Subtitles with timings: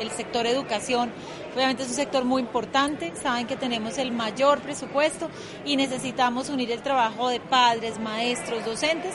[0.00, 1.12] El sector educación
[1.54, 5.30] obviamente es un sector muy importante, saben que tenemos el mayor presupuesto
[5.64, 9.14] y necesitamos unir el trabajo de padres, maestros, docentes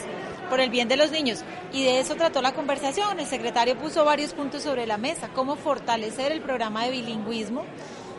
[0.49, 1.43] por el bien de los niños.
[1.71, 3.19] Y de eso trató la conversación.
[3.19, 7.63] El secretario puso varios puntos sobre la mesa, cómo fortalecer el programa de bilingüismo.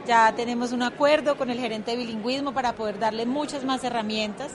[0.06, 4.52] Ya tenemos un acuerdo con el gerente de bilingüismo para poder darle muchas más herramientas.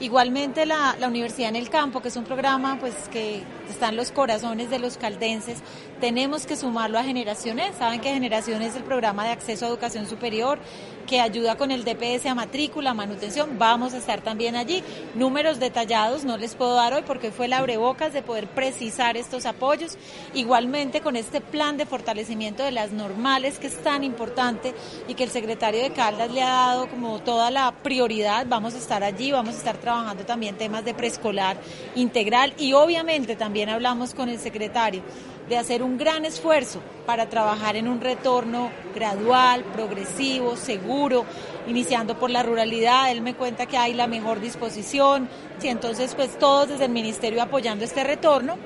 [0.00, 3.96] Igualmente la, la, Universidad en el Campo, que es un programa pues que está en
[3.96, 5.58] los corazones de los caldenses,
[6.00, 7.76] tenemos que sumarlo a Generaciones.
[7.76, 10.58] Saben que Generaciones es el programa de acceso a educación superior
[11.04, 13.58] que ayuda con el DPS a matrícula, manutención.
[13.58, 14.82] Vamos a estar también allí.
[15.14, 19.46] Números detallados no les puedo dar hoy porque fue la abrebocas de poder precisar estos
[19.46, 19.96] apoyos.
[20.34, 24.74] Igualmente con este plan de fortalecimiento de las normales que es tan importante
[25.08, 28.46] y que el secretario de Caldas le ha dado como toda la prioridad.
[28.48, 31.58] Vamos a estar allí, vamos a estar trabajando también temas de preescolar
[31.94, 35.02] integral y obviamente también hablamos con el secretario
[35.48, 41.26] de hacer un gran esfuerzo para trabajar en un retorno gradual, progresivo, seguro,
[41.68, 43.10] iniciando por la ruralidad.
[43.10, 45.28] Él me cuenta que hay la mejor disposición
[45.62, 48.56] y entonces pues todos desde el ministerio apoyando este retorno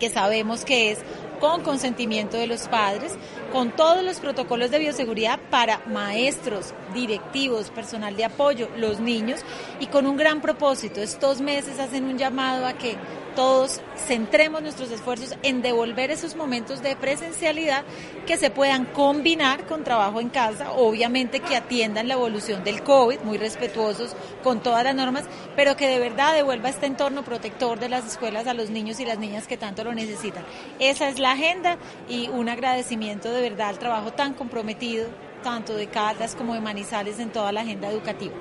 [0.00, 0.98] que sabemos que es
[1.40, 3.14] con consentimiento de los padres,
[3.52, 9.40] con todos los protocolos de bioseguridad para maestros, directivos, personal de apoyo, los niños
[9.80, 11.00] y con un gran propósito.
[11.00, 12.96] Estos meses hacen un llamado a que
[13.38, 17.84] todos centremos nuestros esfuerzos en devolver esos momentos de presencialidad
[18.26, 23.20] que se puedan combinar con trabajo en casa, obviamente que atiendan la evolución del COVID,
[23.20, 27.88] muy respetuosos con todas las normas, pero que de verdad devuelva este entorno protector de
[27.88, 30.44] las escuelas a los niños y las niñas que tanto lo necesitan.
[30.80, 31.76] Esa es la agenda
[32.08, 35.08] y un agradecimiento de verdad al trabajo tan comprometido
[35.42, 38.34] tanto de Caldas como de Manizales en toda la agenda educativa.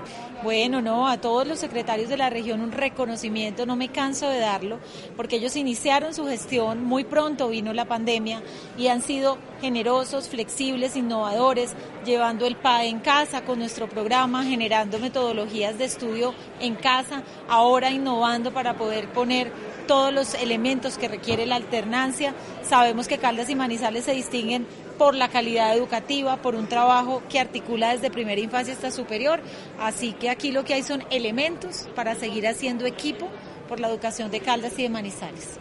[0.43, 4.39] Bueno, no, a todos los secretarios de la región un reconocimiento, no me canso de
[4.39, 4.79] darlo,
[5.15, 8.41] porque ellos iniciaron su gestión, muy pronto vino la pandemia
[8.77, 11.73] y han sido generosos, flexibles, innovadores,
[12.05, 17.91] llevando el PAE en casa con nuestro programa, generando metodologías de estudio en casa, ahora
[17.91, 19.51] innovando para poder poner
[19.87, 22.35] todos los elementos que requiere la alternancia.
[22.61, 24.67] Sabemos que Caldas y Manizales se distinguen
[24.97, 29.39] por la calidad educativa, por un trabajo que articula desde primera infancia hasta superior.
[29.79, 33.29] Así que aquí lo que hay son elementos para seguir haciendo equipo
[33.67, 35.59] por la educación de Caldas y de Manizales.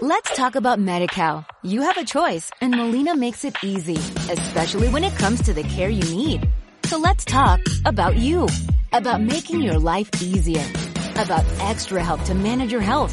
[0.00, 1.44] Let's talk about MediCal.
[1.64, 3.98] You have a choice and Molina makes it easy,
[4.30, 6.48] especially when it comes to the care you need.
[6.84, 8.46] So let's talk about you,
[8.92, 10.64] about making your life easier,
[11.16, 13.12] about extra help to manage your health.